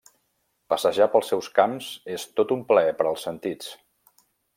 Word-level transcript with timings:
Passejar 0.73 1.07
pels 1.15 1.29
seus 1.33 1.49
camps 1.59 1.89
és 2.15 2.25
tot 2.39 2.53
un 2.59 2.63
plaer 2.71 2.95
per 3.03 3.07
als 3.11 3.27
sentits. 3.29 3.71